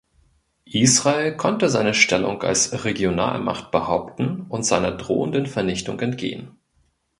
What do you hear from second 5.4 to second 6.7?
Vernichtung entgehen.